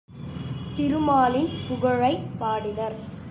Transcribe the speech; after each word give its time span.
திருமாலின் 0.75 1.51
புகழைப் 1.67 2.27
பாடினர். 2.39 2.97